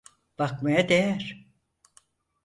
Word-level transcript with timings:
Bakmaya 0.39 0.89
değer. 0.89 1.47